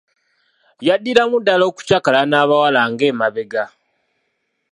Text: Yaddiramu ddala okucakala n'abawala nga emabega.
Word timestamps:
Yaddiramu 0.87 1.37
ddala 1.41 1.63
okucakala 1.71 2.19
n'abawala 2.25 2.81
nga 2.91 3.03
emabega. 3.11 3.63